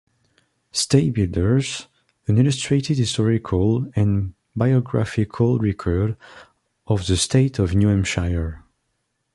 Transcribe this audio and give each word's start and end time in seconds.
State 0.71 1.13
Builders: 1.13 1.85
An 2.25 2.39
Illustrated 2.39 2.97
Historical 2.97 3.87
and 3.95 4.33
Biographical 4.55 5.59
Record 5.59 6.17
of 6.87 7.05
the 7.05 7.15
State 7.15 7.59
of 7.59 7.75
New 7.75 7.89
Hampshire. 7.89 8.63